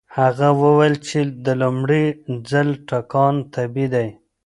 [0.17, 2.05] هغه وویل چې د لومړي
[2.49, 4.07] ځل ټکان طبيعي دی.